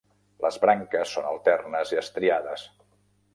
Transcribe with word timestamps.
Les 0.45 0.55
branques 0.63 1.13
són 1.17 1.27
alternes 1.33 1.93
i 1.97 2.01
estriades. 2.05 2.65